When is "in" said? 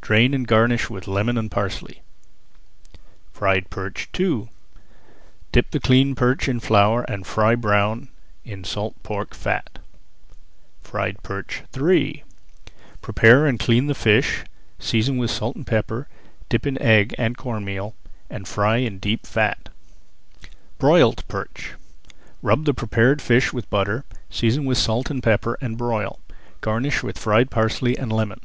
6.48-6.60, 8.42-8.64, 16.66-16.80, 18.78-18.98